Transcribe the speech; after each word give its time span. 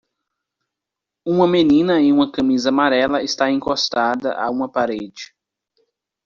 Uma 1.23 1.47
menina 1.47 1.99
em 2.01 2.11
uma 2.11 2.31
camisa 2.31 2.69
amarela 2.69 3.21
está 3.21 3.51
encostada 3.51 4.33
a 4.33 4.49
uma 4.49 4.67
parede. 4.67 5.35